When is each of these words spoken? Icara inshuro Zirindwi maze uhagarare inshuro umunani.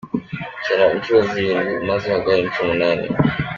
Icara 0.57 0.83
inshuro 0.95 1.21
Zirindwi 1.31 1.73
maze 1.89 2.03
uhagarare 2.07 2.43
inshuro 2.47 2.67
umunani. 2.69 3.05